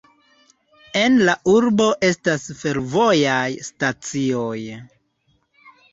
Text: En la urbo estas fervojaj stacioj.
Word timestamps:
En 1.01 1.19
la 1.27 1.35
urbo 1.57 1.89
estas 2.09 2.47
fervojaj 2.63 3.47
stacioj. 3.69 4.59